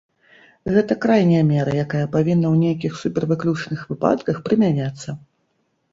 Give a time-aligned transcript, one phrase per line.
[0.75, 5.09] Гэта крайняя мера, якая павінна ў нейкіх супервыключных выпадках прымяняцца.